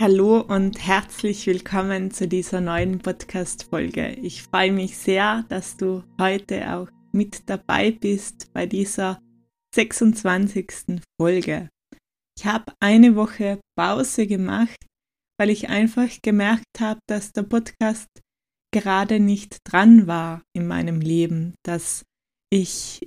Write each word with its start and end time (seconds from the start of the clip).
Hallo 0.00 0.40
und 0.40 0.78
herzlich 0.78 1.46
willkommen 1.46 2.10
zu 2.10 2.26
dieser 2.26 2.62
neuen 2.62 3.00
Podcast-Folge. 3.00 4.12
Ich 4.22 4.42
freue 4.44 4.72
mich 4.72 4.96
sehr, 4.96 5.44
dass 5.50 5.76
du 5.76 6.02
heute 6.18 6.74
auch 6.74 6.88
mit 7.12 7.50
dabei 7.50 7.90
bist 7.90 8.50
bei 8.54 8.64
dieser 8.64 9.20
26. 9.74 11.02
Folge. 11.20 11.68
Ich 12.34 12.46
habe 12.46 12.72
eine 12.80 13.14
Woche 13.14 13.60
Pause 13.76 14.26
gemacht, 14.26 14.78
weil 15.38 15.50
ich 15.50 15.68
einfach 15.68 16.08
gemerkt 16.22 16.80
habe, 16.80 17.00
dass 17.06 17.32
der 17.32 17.42
Podcast 17.42 18.08
gerade 18.72 19.20
nicht 19.20 19.58
dran 19.64 20.06
war 20.06 20.40
in 20.56 20.66
meinem 20.66 21.02
Leben, 21.02 21.52
dass 21.62 22.04
ich 22.50 23.06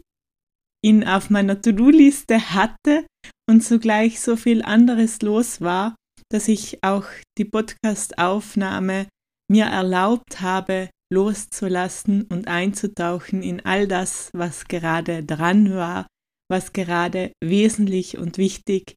ihn 0.86 1.03
auf 1.03 1.31
meiner 1.31 1.59
To-Do-Liste 1.59 2.53
hatte 2.53 3.08
und 3.49 3.61
zugleich 3.61 4.19
so 4.19 4.36
viel 4.36 4.61
anderes 4.61 5.23
los 5.23 5.59
war 5.59 5.95
dass 6.34 6.48
ich 6.48 6.84
auch 6.84 7.06
die 7.38 7.45
Podcast-Aufnahme 7.45 9.08
mir 9.52 9.66
erlaubt 9.66 10.42
habe, 10.42 10.89
loszulassen 11.14 12.23
und 12.23 12.48
einzutauchen 12.48 13.44
in 13.44 13.64
all 13.64 13.88
das, 13.88 14.31
was 14.33 14.66
gerade 14.67 15.23
dran 15.23 15.76
war, 15.76 16.08
was 16.49 16.73
gerade 16.73 17.32
wesentlich 17.44 18.17
und 18.17 18.39
wichtig 18.39 18.95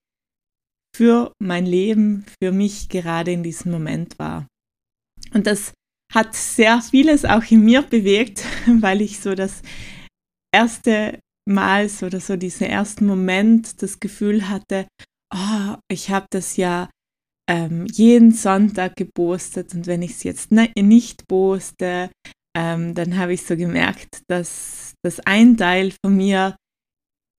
für 0.97 1.33
mein 1.39 1.67
Leben, 1.67 2.25
für 2.43 2.53
mich 2.53 2.89
gerade 2.89 3.33
in 3.33 3.43
diesem 3.43 3.71
Moment 3.71 4.19
war. 4.19 4.47
Und 5.35 5.47
das 5.47 5.75
hat 6.15 6.35
sehr 6.35 6.81
vieles 6.81 7.27
auch 7.27 7.45
in 7.51 7.61
mir 7.61 7.83
bewegt, 7.83 8.45
weil 8.81 9.03
ich 9.03 9.21
so 9.21 9.35
das 9.35 9.61
erste 10.55 11.21
Mal 11.47 11.91
oder 12.01 12.19
so 12.19 12.37
diesen 12.37 12.67
ersten 12.67 13.05
Moment 13.05 13.83
das 13.83 14.01
Gefühl 14.01 14.49
hatte, 14.49 14.87
oh, 15.35 15.77
ich 15.91 16.11
habe 16.11 16.27
das 16.31 16.57
ja 16.57 16.89
ähm, 17.49 17.87
jeden 17.87 18.33
Sonntag 18.33 18.97
gepostet 18.97 19.75
und 19.75 19.87
wenn 19.87 20.03
ich 20.03 20.13
es 20.13 20.23
jetzt 20.25 20.51
ne 20.51 20.71
nicht 20.77 21.29
poste, 21.29 22.11
ähm, 22.57 22.95
dann 22.95 23.17
habe 23.17 23.35
ich 23.35 23.43
so 23.43 23.57
gemerkt, 23.57 24.23
dass 24.29 24.95
das 25.05 25.21
ein 25.21 25.57
Teil 25.57 25.93
von 26.05 26.17
mir 26.17 26.57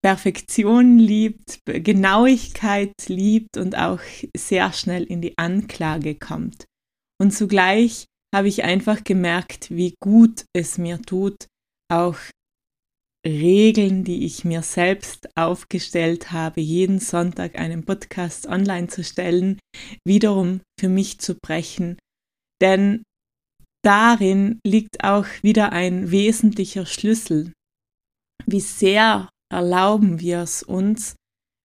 Perfektion 0.03 0.99
liebt, 0.99 1.59
Genauigkeit 1.65 2.93
liebt 3.07 3.57
und 3.57 3.77
auch 3.77 3.99
sehr 4.35 4.71
schnell 4.71 5.03
in 5.03 5.21
die 5.21 5.37
Anklage 5.37 6.15
kommt. 6.15 6.65
Und 7.19 7.31
zugleich 7.31 8.05
habe 8.33 8.47
ich 8.47 8.63
einfach 8.63 9.03
gemerkt, 9.03 9.71
wie 9.71 9.95
gut 9.99 10.45
es 10.55 10.77
mir 10.77 11.01
tut, 11.01 11.47
auch 11.91 12.17
Regeln, 13.25 14.03
die 14.03 14.25
ich 14.25 14.45
mir 14.45 14.61
selbst 14.61 15.29
aufgestellt 15.35 16.31
habe, 16.31 16.61
jeden 16.61 16.99
Sonntag 16.99 17.57
einen 17.59 17.85
Podcast 17.85 18.47
online 18.47 18.87
zu 18.87 19.03
stellen, 19.03 19.59
wiederum 20.05 20.61
für 20.79 20.89
mich 20.89 21.19
zu 21.19 21.35
brechen. 21.35 21.97
Denn 22.61 23.03
darin 23.83 24.59
liegt 24.65 25.03
auch 25.03 25.25
wieder 25.41 25.71
ein 25.71 26.11
wesentlicher 26.11 26.85
Schlüssel. 26.85 27.53
Wie 28.45 28.61
sehr 28.61 29.29
erlauben 29.51 30.19
wir 30.19 30.39
es 30.39 30.63
uns, 30.63 31.15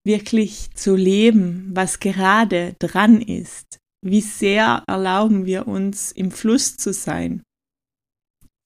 wirklich 0.05 0.71
zu 0.75 0.97
leben, 0.97 1.71
was 1.75 2.01
gerade 2.01 2.75
dran 2.79 3.21
ist? 3.21 3.79
Wie 4.05 4.21
sehr 4.21 4.83
erlauben 4.89 5.47
wir 5.47 5.69
uns, 5.69 6.11
im 6.11 6.33
Fluss 6.33 6.77
zu 6.77 6.93
sein? 6.93 7.43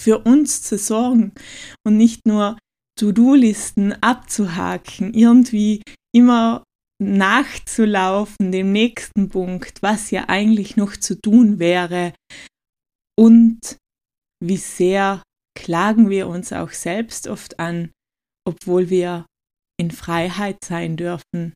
Für 0.00 0.20
uns 0.20 0.62
zu 0.62 0.78
sorgen 0.78 1.32
und 1.86 1.96
nicht 1.96 2.26
nur 2.26 2.56
To-Do-Listen 2.98 3.92
abzuhaken, 4.02 5.14
irgendwie 5.14 5.82
immer 6.14 6.64
nachzulaufen, 7.02 8.52
dem 8.52 8.72
nächsten 8.72 9.28
Punkt, 9.28 9.82
was 9.82 10.10
ja 10.10 10.28
eigentlich 10.28 10.76
noch 10.76 10.96
zu 10.96 11.20
tun 11.20 11.58
wäre. 11.58 12.14
Und 13.18 13.76
wie 14.42 14.56
sehr 14.56 15.22
klagen 15.56 16.10
wir 16.10 16.28
uns 16.28 16.52
auch 16.52 16.70
selbst 16.70 17.28
oft 17.28 17.58
an, 17.58 17.90
obwohl 18.46 18.90
wir 18.90 19.26
in 19.78 19.90
Freiheit 19.90 20.64
sein 20.64 20.96
dürfen. 20.96 21.54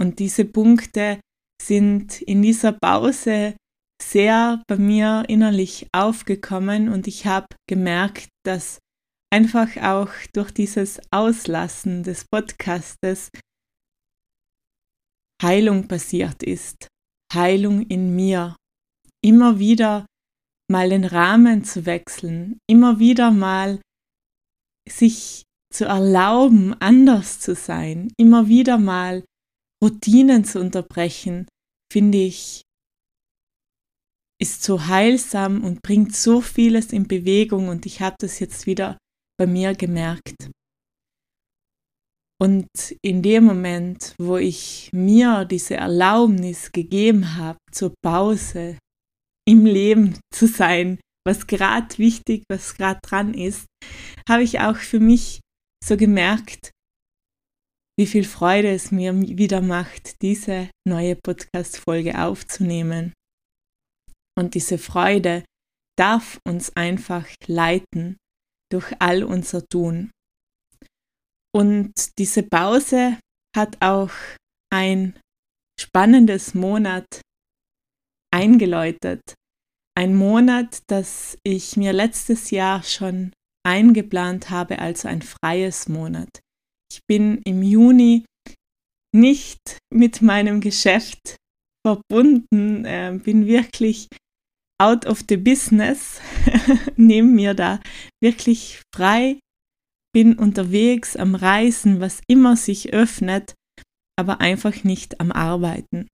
Und 0.00 0.18
diese 0.18 0.44
Punkte 0.44 1.20
sind 1.62 2.22
in 2.22 2.42
dieser 2.42 2.72
Pause 2.72 3.54
sehr 4.02 4.62
bei 4.66 4.76
mir 4.76 5.24
innerlich 5.28 5.88
aufgekommen 5.92 6.88
und 6.88 7.06
ich 7.06 7.26
habe 7.26 7.46
gemerkt, 7.68 8.28
dass 8.46 8.78
einfach 9.32 9.76
auch 9.76 10.10
durch 10.32 10.50
dieses 10.50 11.00
Auslassen 11.10 12.02
des 12.02 12.24
Podcastes 12.24 13.30
Heilung 15.42 15.88
passiert 15.88 16.42
ist. 16.42 16.88
Heilung 17.32 17.86
in 17.86 18.14
mir. 18.14 18.56
Immer 19.24 19.58
wieder 19.58 20.06
mal 20.70 20.90
den 20.90 21.04
Rahmen 21.04 21.64
zu 21.64 21.86
wechseln, 21.86 22.58
immer 22.68 22.98
wieder 22.98 23.30
mal 23.30 23.80
sich 24.88 25.42
zu 25.72 25.84
erlauben, 25.84 26.74
anders 26.80 27.40
zu 27.40 27.54
sein, 27.54 28.12
immer 28.16 28.48
wieder 28.48 28.78
mal 28.78 29.24
Routinen 29.82 30.44
zu 30.44 30.60
unterbrechen, 30.60 31.46
finde 31.92 32.18
ich, 32.18 32.62
ist 34.40 34.62
so 34.62 34.86
heilsam 34.86 35.64
und 35.64 35.82
bringt 35.82 36.16
so 36.16 36.40
vieles 36.40 36.92
in 36.92 37.06
Bewegung 37.06 37.68
und 37.68 37.84
ich 37.86 38.00
habe 38.00 38.16
das 38.18 38.38
jetzt 38.38 38.66
wieder 38.66 38.96
bei 39.40 39.46
mir 39.46 39.74
gemerkt. 39.74 40.50
Und 42.38 42.68
in 43.02 43.22
dem 43.22 43.44
Moment, 43.44 44.14
wo 44.18 44.36
ich 44.36 44.90
mir 44.92 45.46
diese 45.46 45.76
Erlaubnis 45.76 46.72
gegeben 46.72 47.36
habe, 47.36 47.58
zur 47.72 47.94
Pause 48.04 48.76
im 49.48 49.64
Leben 49.64 50.18
zu 50.30 50.46
sein, 50.46 51.00
was 51.26 51.46
gerade 51.46 51.96
wichtig, 51.96 52.44
was 52.50 52.74
gerade 52.74 53.00
dran 53.02 53.32
ist, 53.32 53.64
habe 54.28 54.42
ich 54.42 54.60
auch 54.60 54.76
für 54.76 55.00
mich 55.00 55.40
so 55.82 55.96
gemerkt, 55.96 56.70
wie 57.98 58.06
viel 58.06 58.24
Freude 58.24 58.70
es 58.72 58.90
mir 58.90 59.14
wieder 59.18 59.62
macht, 59.62 60.20
diese 60.20 60.68
neue 60.86 61.16
Podcast-Folge 61.16 62.22
aufzunehmen. 62.22 63.14
Und 64.38 64.54
diese 64.54 64.76
Freude 64.76 65.44
darf 65.98 66.38
uns 66.46 66.76
einfach 66.76 67.26
leiten 67.46 68.16
durch 68.70 68.92
all 68.98 69.24
unser 69.24 69.66
Tun. 69.66 70.10
Und 71.54 71.92
diese 72.18 72.42
Pause 72.42 73.18
hat 73.56 73.76
auch 73.80 74.12
ein 74.72 75.18
spannendes 75.80 76.54
Monat 76.54 77.06
eingeläutet. 78.32 79.34
Ein 79.96 80.14
Monat, 80.14 80.82
das 80.86 81.36
ich 81.44 81.76
mir 81.76 81.92
letztes 81.92 82.50
Jahr 82.50 82.82
schon 82.82 83.32
eingeplant 83.66 84.50
habe 84.50 84.78
als 84.78 85.04
ein 85.04 85.22
freies 85.22 85.88
Monat. 85.88 86.40
Ich 86.92 87.00
bin 87.08 87.42
im 87.44 87.62
Juni 87.62 88.24
nicht 89.14 89.78
mit 89.92 90.22
meinem 90.22 90.60
Geschäft 90.60 91.36
verbunden, 91.84 92.84
äh, 92.84 93.18
bin 93.22 93.46
wirklich 93.46 94.08
out 94.80 95.06
of 95.06 95.22
the 95.28 95.36
business, 95.36 96.20
nehme 96.96 97.28
mir 97.28 97.54
da 97.54 97.80
wirklich 98.22 98.80
frei, 98.94 99.38
bin 100.12 100.38
unterwegs 100.38 101.16
am 101.16 101.34
Reisen, 101.34 102.00
was 102.00 102.20
immer 102.26 102.56
sich 102.56 102.92
öffnet, 102.92 103.54
aber 104.18 104.40
einfach 104.40 104.82
nicht 104.82 105.20
am 105.20 105.30
Arbeiten. 105.30 106.08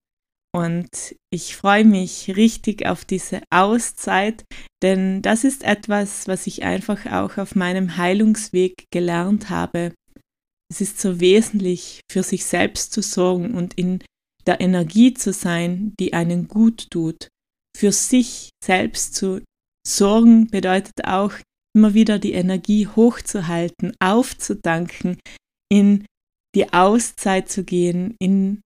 Und 0.55 1.15
ich 1.31 1.55
freue 1.55 1.85
mich 1.85 2.35
richtig 2.35 2.85
auf 2.85 3.05
diese 3.05 3.41
Auszeit, 3.51 4.43
denn 4.81 5.21
das 5.21 5.43
ist 5.43 5.63
etwas, 5.63 6.27
was 6.27 6.47
ich 6.47 6.63
einfach 6.63 7.05
auch 7.05 7.37
auf 7.37 7.55
meinem 7.55 7.97
Heilungsweg 7.97 8.85
gelernt 8.91 9.49
habe. 9.49 9.93
Es 10.69 10.81
ist 10.81 10.99
so 10.99 11.19
wesentlich, 11.19 12.01
für 12.11 12.23
sich 12.23 12.45
selbst 12.45 12.91
zu 12.91 13.01
sorgen 13.01 13.55
und 13.55 13.75
in 13.75 14.03
der 14.45 14.59
Energie 14.61 15.13
zu 15.13 15.31
sein, 15.31 15.93
die 15.99 16.13
einen 16.13 16.47
gut 16.47 16.89
tut. 16.89 17.27
Für 17.77 17.91
sich 17.91 18.49
selbst 18.63 19.13
zu 19.13 19.43
sorgen 19.87 20.47
bedeutet 20.47 21.05
auch, 21.05 21.33
immer 21.75 21.93
wieder 21.93 22.17
die 22.17 22.33
Energie 22.33 22.87
hochzuhalten, 22.87 23.95
aufzudanken, 23.99 25.19
in 25.71 26.07
die 26.55 26.73
Auszeit 26.73 27.49
zu 27.49 27.63
gehen, 27.63 28.15
in 28.19 28.61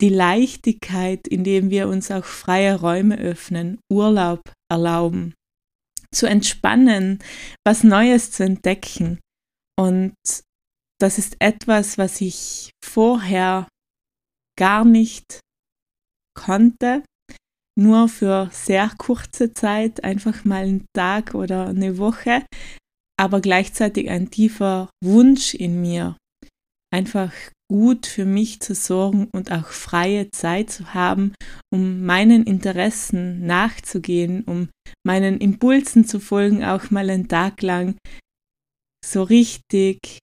die 0.00 0.08
Leichtigkeit, 0.08 1.28
indem 1.28 1.68
wir 1.68 1.88
uns 1.88 2.10
auch 2.10 2.24
freie 2.24 2.80
Räume 2.80 3.18
öffnen, 3.18 3.80
Urlaub 3.92 4.40
erlauben, 4.72 5.34
zu 6.10 6.26
entspannen, 6.26 7.18
was 7.66 7.84
Neues 7.84 8.30
zu 8.30 8.44
entdecken. 8.44 9.20
Und 9.78 10.14
das 10.98 11.18
ist 11.18 11.36
etwas, 11.38 11.98
was 11.98 12.22
ich 12.22 12.70
vorher 12.82 13.68
gar 14.58 14.86
nicht 14.86 15.40
konnte, 16.34 17.02
nur 17.78 18.08
für 18.08 18.50
sehr 18.52 18.90
kurze 18.98 19.54
Zeit, 19.54 20.02
einfach 20.02 20.44
mal 20.44 20.64
einen 20.64 20.86
Tag 20.96 21.34
oder 21.34 21.68
eine 21.68 21.98
Woche, 21.98 22.44
aber 23.18 23.40
gleichzeitig 23.40 24.10
ein 24.10 24.30
tiefer 24.30 24.90
Wunsch 25.02 25.54
in 25.54 25.80
mir, 25.80 26.16
einfach 26.92 27.32
gut 27.70 28.06
für 28.06 28.24
mich 28.24 28.60
zu 28.60 28.74
sorgen 28.74 29.28
und 29.32 29.52
auch 29.52 29.68
freie 29.68 30.30
Zeit 30.30 30.70
zu 30.70 30.94
haben, 30.94 31.34
um 31.72 32.04
meinen 32.04 32.44
Interessen 32.44 33.46
nachzugehen, 33.46 34.42
um 34.44 34.68
meinen 35.06 35.38
Impulsen 35.38 36.04
zu 36.04 36.18
folgen, 36.18 36.64
auch 36.64 36.90
mal 36.90 37.10
einen 37.10 37.28
Tag 37.28 37.62
lang 37.62 37.96
so 39.04 39.22
richtig 39.22 40.18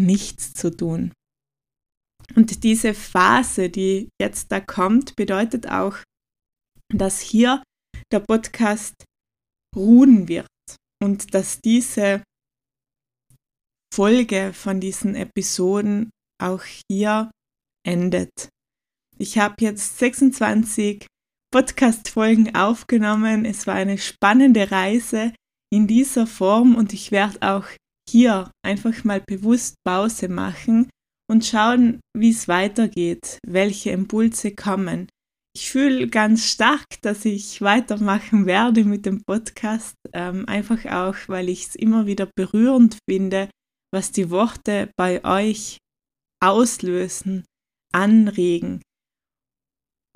nichts 0.00 0.52
zu 0.52 0.70
tun. 0.70 1.12
Und 2.34 2.62
diese 2.62 2.92
Phase, 2.92 3.70
die 3.70 4.10
jetzt 4.20 4.52
da 4.52 4.60
kommt, 4.60 5.16
bedeutet 5.16 5.68
auch, 5.68 5.98
dass 6.94 7.20
hier 7.20 7.62
der 8.12 8.20
Podcast 8.20 8.94
ruhen 9.76 10.28
wird 10.28 10.48
und 11.02 11.34
dass 11.34 11.60
diese 11.60 12.22
Folge 13.94 14.52
von 14.52 14.80
diesen 14.80 15.14
Episoden 15.14 16.10
auch 16.40 16.62
hier 16.90 17.30
endet. 17.86 18.48
Ich 19.18 19.38
habe 19.38 19.56
jetzt 19.60 19.98
26 19.98 21.06
Podcast-Folgen 21.52 22.54
aufgenommen. 22.54 23.44
Es 23.44 23.66
war 23.66 23.74
eine 23.74 23.98
spannende 23.98 24.70
Reise 24.70 25.32
in 25.72 25.86
dieser 25.86 26.26
Form 26.26 26.76
und 26.76 26.92
ich 26.92 27.10
werde 27.10 27.42
auch 27.42 27.66
hier 28.08 28.50
einfach 28.64 29.04
mal 29.04 29.20
bewusst 29.26 29.74
Pause 29.84 30.28
machen 30.28 30.88
und 31.30 31.44
schauen, 31.44 32.00
wie 32.16 32.30
es 32.30 32.48
weitergeht, 32.48 33.38
welche 33.46 33.90
Impulse 33.90 34.54
kommen. 34.54 35.08
Ich 35.58 35.72
fühle 35.72 36.06
ganz 36.06 36.48
stark, 36.48 36.86
dass 37.02 37.24
ich 37.24 37.60
weitermachen 37.60 38.46
werde 38.46 38.84
mit 38.84 39.04
dem 39.04 39.24
Podcast, 39.24 39.96
ähm, 40.12 40.46
einfach 40.46 40.84
auch, 40.84 41.16
weil 41.26 41.48
ich 41.48 41.66
es 41.66 41.74
immer 41.74 42.06
wieder 42.06 42.30
berührend 42.36 42.96
finde, 43.10 43.50
was 43.92 44.12
die 44.12 44.30
Worte 44.30 44.88
bei 44.96 45.24
euch 45.24 45.78
auslösen, 46.40 47.44
anregen. 47.92 48.82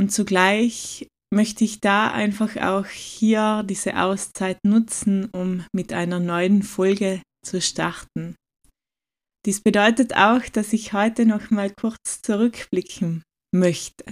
Und 0.00 0.12
zugleich 0.12 1.08
möchte 1.34 1.64
ich 1.64 1.80
da 1.80 2.12
einfach 2.12 2.56
auch 2.58 2.86
hier 2.86 3.64
diese 3.68 4.00
Auszeit 4.00 4.58
nutzen, 4.64 5.24
um 5.32 5.66
mit 5.74 5.92
einer 5.92 6.20
neuen 6.20 6.62
Folge 6.62 7.20
zu 7.44 7.60
starten. 7.60 8.36
Dies 9.44 9.60
bedeutet 9.60 10.14
auch, 10.14 10.44
dass 10.52 10.72
ich 10.72 10.92
heute 10.92 11.26
noch 11.26 11.50
mal 11.50 11.72
kurz 11.74 12.22
zurückblicken 12.22 13.24
möchte. 13.52 14.04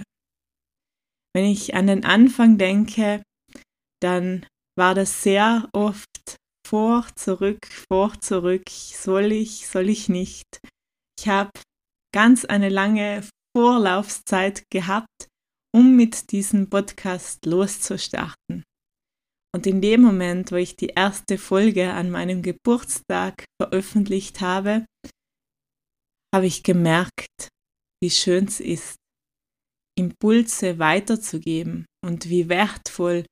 Wenn 1.33 1.45
ich 1.45 1.75
an 1.75 1.87
den 1.87 2.03
Anfang 2.03 2.57
denke, 2.57 3.23
dann 4.01 4.45
war 4.77 4.95
das 4.95 5.23
sehr 5.23 5.69
oft 5.73 6.37
vor, 6.67 7.05
zurück, 7.15 7.67
vor, 7.67 8.19
zurück, 8.19 8.69
soll 8.69 9.31
ich, 9.31 9.67
soll 9.67 9.89
ich 9.89 10.09
nicht. 10.09 10.45
Ich 11.19 11.27
habe 11.27 11.51
ganz 12.13 12.45
eine 12.45 12.69
lange 12.69 13.27
Vorlaufzeit 13.55 14.63
gehabt, 14.71 15.27
um 15.73 15.95
mit 15.95 16.31
diesem 16.31 16.69
Podcast 16.69 17.45
loszustarten. 17.45 18.63
Und 19.53 19.67
in 19.67 19.81
dem 19.81 20.01
Moment, 20.01 20.51
wo 20.51 20.55
ich 20.55 20.77
die 20.77 20.87
erste 20.87 21.37
Folge 21.37 21.91
an 21.91 22.09
meinem 22.09 22.41
Geburtstag 22.41 23.43
veröffentlicht 23.61 24.39
habe, 24.39 24.85
habe 26.33 26.45
ich 26.45 26.63
gemerkt, 26.63 27.49
wie 28.01 28.09
schön 28.09 28.45
es 28.45 28.61
ist, 28.61 28.95
Impulse 30.01 30.79
weiterzugeben 30.79 31.85
und 32.03 32.27
wie 32.29 32.49
wertvoll 32.49 33.23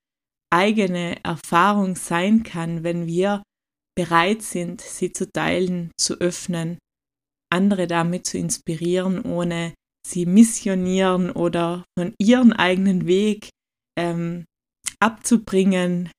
eigene 0.53 1.23
Erfahrung 1.23 1.95
sein 1.95 2.43
kann, 2.43 2.83
wenn 2.83 3.07
wir 3.07 3.43
bereit 3.97 4.41
sind, 4.41 4.81
sie 4.81 5.11
zu 5.11 5.31
teilen, 5.31 5.91
zu 5.99 6.19
öffnen, 6.19 6.77
andere 7.51 7.87
damit 7.87 8.25
zu 8.25 8.37
inspirieren, 8.37 9.23
ohne 9.23 9.73
sie 10.07 10.25
missionieren 10.25 11.31
oder 11.31 11.83
von 11.97 12.13
ihrem 12.19 12.53
eigenen 12.53 13.07
Weg 13.07 13.49
ähm, 13.97 14.45
abzubringen, 14.99 16.09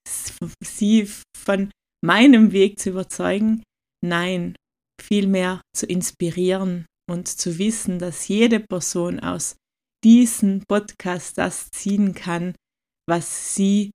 sie 0.62 1.08
von 1.36 1.70
meinem 2.04 2.52
Weg 2.52 2.78
zu 2.78 2.90
überzeugen. 2.90 3.62
Nein, 4.04 4.56
vielmehr 5.00 5.60
zu 5.74 5.86
inspirieren 5.86 6.86
und 7.10 7.28
zu 7.28 7.58
wissen, 7.58 7.98
dass 7.98 8.28
jede 8.28 8.60
Person 8.60 9.20
aus 9.20 9.56
diesem 10.04 10.64
Podcast 10.66 11.38
das 11.38 11.70
ziehen 11.70 12.14
kann, 12.14 12.54
was 13.08 13.54
sie 13.54 13.90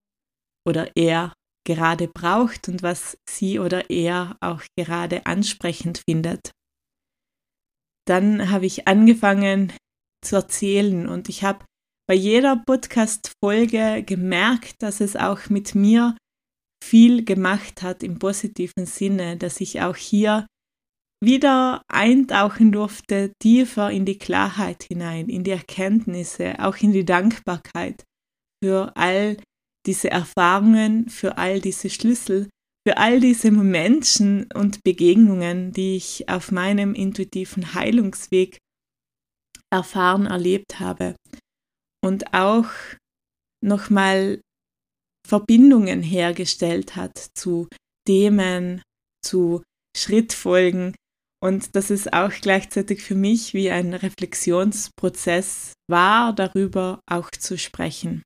oder 0.67 0.91
er 0.95 1.33
gerade 1.65 2.07
braucht 2.07 2.69
und 2.69 2.83
was 2.83 3.17
sie 3.27 3.59
oder 3.59 3.89
er 3.89 4.37
auch 4.39 4.61
gerade 4.77 5.25
ansprechend 5.25 6.03
findet. 6.07 6.51
Dann 8.07 8.51
habe 8.51 8.65
ich 8.65 8.87
angefangen 8.87 9.73
zu 10.23 10.35
erzählen 10.35 11.07
und 11.07 11.27
ich 11.27 11.43
habe 11.43 11.65
bei 12.07 12.13
jeder 12.13 12.55
Podcast-Folge 12.55 14.03
gemerkt, 14.03 14.75
dass 14.83 15.01
es 15.01 15.15
auch 15.15 15.49
mit 15.49 15.73
mir 15.73 16.15
viel 16.83 17.25
gemacht 17.25 17.81
hat 17.81 18.03
im 18.03 18.19
positiven 18.19 18.85
Sinne, 18.85 19.37
dass 19.37 19.59
ich 19.59 19.81
auch 19.81 19.95
hier 19.95 20.45
wieder 21.23 21.81
eintauchen 21.87 22.71
durfte, 22.71 23.33
tiefer 23.41 23.91
in 23.91 24.05
die 24.05 24.17
Klarheit 24.17 24.83
hinein, 24.83 25.29
in 25.29 25.43
die 25.43 25.51
Erkenntnisse, 25.51 26.59
auch 26.59 26.77
in 26.77 26.91
die 26.91 27.05
Dankbarkeit 27.05 28.03
für 28.63 28.95
all 28.95 29.37
diese 29.85 30.09
Erfahrungen, 30.09 31.09
für 31.09 31.37
all 31.37 31.61
diese 31.61 31.89
Schlüssel, 31.89 32.49
für 32.87 32.97
all 32.97 33.19
diese 33.19 33.51
Menschen 33.51 34.47
und 34.53 34.83
Begegnungen, 34.83 35.71
die 35.71 35.95
ich 35.95 36.29
auf 36.29 36.51
meinem 36.51 36.93
intuitiven 36.93 37.73
Heilungsweg 37.73 38.57
erfahren, 39.71 40.27
erlebt 40.27 40.79
habe. 40.79 41.15
Und 42.03 42.33
auch 42.33 42.69
nochmal 43.63 44.41
Verbindungen 45.27 46.03
hergestellt 46.03 46.95
hat 46.95 47.17
zu 47.35 47.67
Themen, 48.07 48.83
zu 49.23 49.63
Schrittfolgen, 49.97 50.93
und 51.43 51.75
dass 51.75 51.89
es 51.89 52.11
auch 52.11 52.31
gleichzeitig 52.31 53.01
für 53.03 53.15
mich 53.15 53.53
wie 53.53 53.69
ein 53.69 53.93
Reflexionsprozess 53.93 55.73
war, 55.89 56.33
darüber 56.33 57.01
auch 57.09 57.29
zu 57.31 57.57
sprechen. 57.57 58.23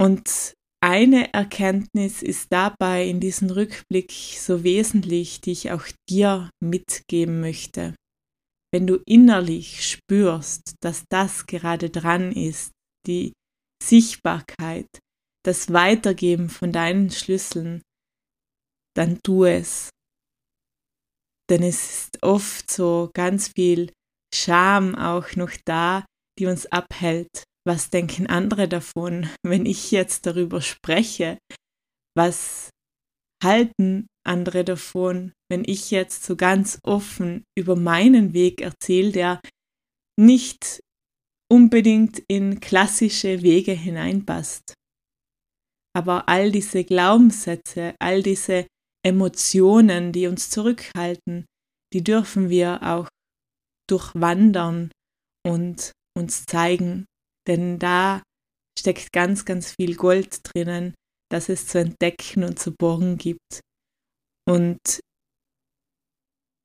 Und 0.00 0.54
eine 0.82 1.34
Erkenntnis 1.34 2.22
ist 2.22 2.50
dabei 2.50 3.06
in 3.06 3.20
diesem 3.20 3.50
Rückblick 3.50 4.12
so 4.12 4.64
wesentlich, 4.64 5.42
die 5.42 5.52
ich 5.52 5.72
auch 5.72 5.86
dir 6.08 6.48
mitgeben 6.62 7.40
möchte. 7.40 7.94
wenn 8.72 8.86
du 8.86 9.02
innerlich 9.06 9.88
spürst, 9.88 10.74
dass 10.80 11.04
das 11.10 11.46
gerade 11.46 11.90
dran 11.90 12.32
ist, 12.32 12.70
die 13.06 13.32
Sichtbarkeit, 13.82 14.86
das 15.44 15.72
Weitergeben 15.72 16.48
von 16.48 16.72
deinen 16.72 17.10
Schlüsseln, 17.10 17.82
dann 18.94 19.20
tu 19.22 19.44
es. 19.44 19.90
Denn 21.50 21.64
es 21.64 22.04
ist 22.04 22.22
oft 22.22 22.70
so 22.70 23.10
ganz 23.12 23.48
viel 23.48 23.92
Scham 24.32 24.94
auch 24.94 25.34
noch 25.34 25.50
da, 25.64 26.06
die 26.38 26.46
uns 26.46 26.66
abhält. 26.66 27.42
Was 27.66 27.90
denken 27.90 28.28
andere 28.28 28.68
davon, 28.68 29.28
wenn 29.42 29.66
ich 29.66 29.90
jetzt 29.90 30.26
darüber 30.26 30.62
spreche? 30.62 31.38
Was 32.16 32.70
halten 33.42 34.06
andere 34.24 34.64
davon, 34.64 35.32
wenn 35.50 35.64
ich 35.66 35.90
jetzt 35.90 36.24
so 36.24 36.36
ganz 36.36 36.78
offen 36.84 37.44
über 37.58 37.74
meinen 37.74 38.32
Weg 38.32 38.60
erzähle, 38.60 39.12
der 39.12 39.40
nicht 40.18 40.80
unbedingt 41.50 42.22
in 42.28 42.60
klassische 42.60 43.42
Wege 43.42 43.72
hineinpasst? 43.72 44.74
Aber 45.96 46.28
all 46.28 46.52
diese 46.52 46.84
Glaubenssätze, 46.84 47.94
all 47.98 48.22
diese 48.22 48.66
Emotionen, 49.04 50.12
die 50.12 50.26
uns 50.26 50.50
zurückhalten, 50.50 51.46
die 51.92 52.04
dürfen 52.04 52.50
wir 52.50 52.82
auch 52.82 53.08
durchwandern 53.88 54.90
und 55.46 55.92
uns 56.16 56.44
zeigen, 56.46 57.06
denn 57.48 57.78
da 57.78 58.22
steckt 58.78 59.12
ganz, 59.12 59.44
ganz 59.44 59.72
viel 59.72 59.96
Gold 59.96 60.40
drinnen, 60.44 60.94
das 61.30 61.48
es 61.48 61.66
zu 61.66 61.78
entdecken 61.78 62.44
und 62.44 62.58
zu 62.58 62.72
borgen 62.72 63.18
gibt. 63.18 63.60
Und 64.48 65.00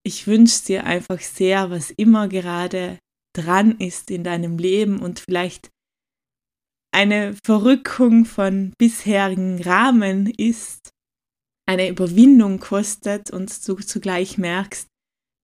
ich 0.06 0.27
wünsche 0.27 0.65
dir 0.65 0.84
einfach 0.86 1.20
sehr, 1.20 1.70
was 1.72 1.92
immer 1.92 2.27
gerade 2.27 3.00
dran 3.36 3.80
ist 3.80 4.12
in 4.12 4.24
deinem 4.24 4.58
Leben 4.58 5.01
und 5.01 5.20
vielleicht 5.20 5.70
eine 6.94 7.36
Verrückung 7.44 8.25
von 8.25 8.74
bisherigen 8.77 9.62
Rahmen 9.62 10.27
ist, 10.27 10.92
eine 11.67 11.89
Überwindung 11.89 12.60
kostet 12.60 13.31
und 13.31 13.67
du 13.67 13.75
zugleich 13.75 14.38
merkst, 14.38 14.88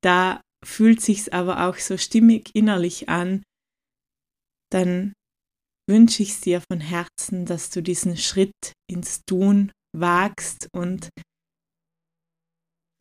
da 0.03 0.41
fühlt 0.63 1.01
sich's 1.01 1.29
aber 1.29 1.67
auch 1.67 1.77
so 1.77 1.97
stimmig 1.97 2.51
innerlich 2.53 3.09
an, 3.09 3.43
dann 4.71 5.13
wünsche 5.89 6.23
ich 6.23 6.39
dir 6.39 6.61
von 6.61 6.79
Herzen, 6.79 7.45
dass 7.45 7.69
du 7.69 7.81
diesen 7.81 8.17
Schritt 8.17 8.73
ins 8.89 9.21
Tun 9.25 9.71
wagst 9.95 10.67
und 10.73 11.09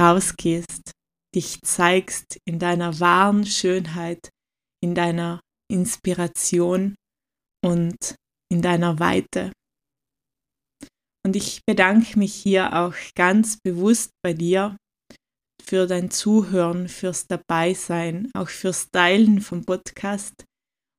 rausgehst, 0.01 0.93
dich 1.35 1.61
zeigst 1.63 2.39
in 2.47 2.59
deiner 2.59 2.99
wahren 3.01 3.47
Schönheit, 3.47 4.31
in 4.83 4.95
deiner 4.95 5.41
Inspiration 5.71 6.97
und 7.65 8.17
in 8.51 8.63
deiner 8.63 8.99
Weite. 8.99 9.53
Und 11.27 11.37
ich 11.37 11.61
bedanke 11.67 12.19
mich 12.19 12.35
hier 12.35 12.75
auch 12.75 12.95
ganz 13.15 13.59
bewusst 13.63 14.11
bei 14.25 14.33
dir 14.33 14.77
für 15.63 15.87
dein 15.87 16.11
Zuhören, 16.11 16.89
fürs 16.89 17.27
Dabeisein, 17.27 18.31
auch 18.35 18.49
fürs 18.49 18.91
Teilen 18.91 19.41
vom 19.41 19.65
Podcast. 19.65 20.45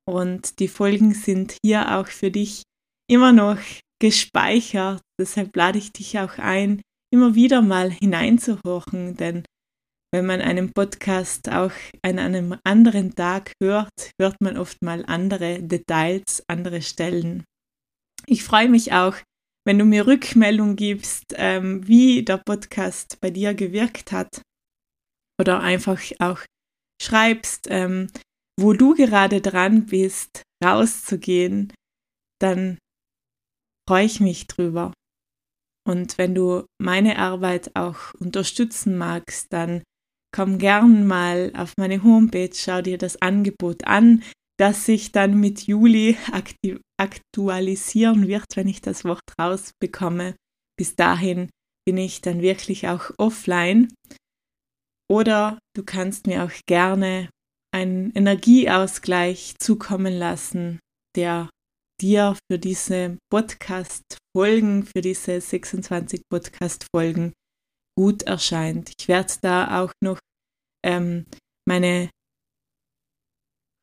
Und 0.08 0.60
die 0.60 0.68
Folgen 0.68 1.14
sind 1.14 1.58
hier 1.64 1.98
auch 1.98 2.08
für 2.08 2.32
dich 2.32 2.64
immer 3.10 3.32
noch 3.32 3.60
gespeichert. 4.00 5.02
Deshalb 5.20 5.56
lade 5.56 5.78
ich 5.78 5.92
dich 5.92 6.18
auch 6.20 6.38
ein, 6.38 6.82
immer 7.14 7.36
wieder 7.36 7.62
mal 7.62 7.92
hineinzuhorchen, 7.92 9.18
denn 9.18 9.44
wenn 10.14 10.26
man 10.26 10.42
einen 10.42 10.74
Podcast 10.74 11.50
auch 11.50 11.72
an 12.02 12.20
einem 12.20 12.58
anderen 12.66 13.16
Tag 13.16 13.54
hört, 13.62 14.12
hört 14.20 14.36
man 14.42 14.58
oft 14.58 14.82
mal 14.82 15.06
andere 15.06 15.64
Details, 15.64 16.44
andere 16.50 16.82
Stellen. 16.82 17.46
Ich 18.26 18.44
freue 18.44 18.68
mich 18.68 18.92
auch, 18.92 19.16
wenn 19.66 19.78
du 19.78 19.86
mir 19.86 20.08
Rückmeldung 20.08 20.76
gibst, 20.76 21.34
ähm, 21.38 21.88
wie 21.88 22.24
der 22.24 22.38
Podcast 22.38 23.20
bei 23.22 23.30
dir 23.30 23.54
gewirkt 23.54 24.12
hat 24.12 24.42
oder 25.40 25.60
einfach 25.60 26.02
auch 26.20 26.40
schreibst, 27.02 27.68
ähm, 27.70 28.08
wo 28.60 28.74
du 28.74 28.94
gerade 28.94 29.42
dran 29.42 29.86
bist, 29.86 30.44
rauszugehen, 30.64 31.74
dann 32.40 32.78
freue 33.88 34.06
ich 34.06 34.20
mich 34.20 34.48
drüber. 34.48 34.94
Und 35.88 36.18
wenn 36.18 36.36
du 36.36 36.66
meine 36.80 37.18
Arbeit 37.18 37.76
auch 37.76 38.14
unterstützen 38.16 38.98
magst, 38.98 39.52
dann 39.52 39.82
komm 40.34 40.60
gern 40.60 41.06
mal 41.08 41.52
auf 41.56 41.74
meine 41.78 42.04
Homepage, 42.04 42.54
schau 42.54 42.82
dir 42.82 42.98
das 42.98 43.22
Angebot 43.22 43.86
an, 43.86 44.24
das 44.62 44.86
sich 44.86 45.12
dann 45.12 45.40
mit 45.40 45.66
Juli 45.66 46.18
aktualisieren 47.00 48.28
wird, 48.28 48.46
wenn 48.54 48.68
ich 48.68 48.80
das 48.80 49.04
Wort 49.04 49.24
rausbekomme. 49.40 50.36
Bis 50.78 50.96
dahin 50.96 51.50
bin 51.84 51.98
ich 51.98 52.22
dann 52.22 52.44
wirklich 52.44 52.88
auch 52.88 53.10
offline. 53.18 53.92
Oder 55.10 55.58
du 55.76 55.84
kannst 55.84 56.28
mir 56.28 56.44
auch 56.44 56.52
gerne 56.68 57.32
einen 57.74 58.12
Energieausgleich 58.12 59.56
zukommen 59.58 60.14
lassen, 60.14 60.80
der 61.16 61.50
dir 62.00 62.38
für 62.48 62.60
diese 62.60 63.18
Podcast-Folgen, 63.32 64.86
für 64.86 65.02
diese 65.02 65.42
26 65.42 66.22
Podcast-Folgen 66.32 67.34
gut 67.98 68.22
erscheint. 68.24 68.94
Ich 69.00 69.08
werde 69.08 69.34
da 69.42 69.82
auch 69.82 69.92
noch 70.04 70.20
ähm, 70.86 71.26
meine 71.68 72.12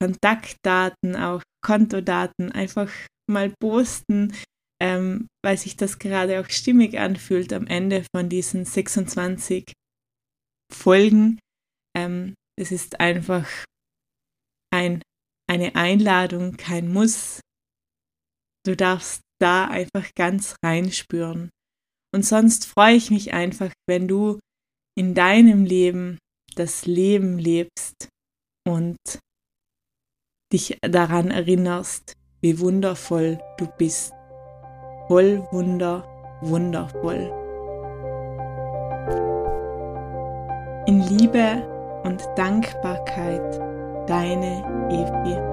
Kontaktdaten, 0.00 1.16
auch 1.16 1.42
Kontodaten 1.64 2.52
einfach 2.52 2.90
mal 3.28 3.52
posten, 3.60 4.34
ähm, 4.80 5.28
weil 5.44 5.58
sich 5.58 5.76
das 5.76 5.98
gerade 5.98 6.40
auch 6.40 6.48
stimmig 6.50 6.98
anfühlt 6.98 7.52
am 7.52 7.66
Ende 7.66 8.04
von 8.14 8.28
diesen 8.28 8.64
26 8.64 9.72
Folgen. 10.72 11.38
Ähm, 11.96 12.34
es 12.58 12.72
ist 12.72 13.00
einfach 13.00 13.48
ein, 14.72 15.02
eine 15.48 15.74
Einladung, 15.74 16.56
kein 16.56 16.92
Muss. 16.92 17.40
Du 18.64 18.76
darfst 18.76 19.22
da 19.40 19.66
einfach 19.66 20.10
ganz 20.16 20.56
reinspüren. 20.64 21.50
Und 22.14 22.24
sonst 22.24 22.66
freue 22.66 22.96
ich 22.96 23.10
mich 23.10 23.32
einfach, 23.32 23.72
wenn 23.88 24.08
du 24.08 24.38
in 24.96 25.14
deinem 25.14 25.64
Leben 25.64 26.18
das 26.54 26.86
Leben 26.86 27.38
lebst 27.38 28.08
und 28.66 28.96
dich 30.52 30.78
daran 30.82 31.30
erinnerst, 31.30 32.14
wie 32.40 32.60
wundervoll 32.60 33.38
du 33.58 33.66
bist. 33.78 34.12
Voll 35.08 35.46
Wunder, 35.50 36.04
wundervoll. 36.40 37.32
In 40.86 41.00
Liebe 41.00 41.62
und 42.04 42.22
Dankbarkeit 42.36 43.60
deine 44.06 44.64
Evi. 44.90 45.47